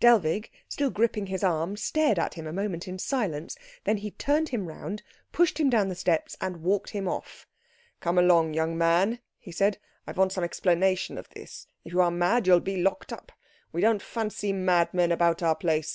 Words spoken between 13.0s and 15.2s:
up. We don't fancy madmen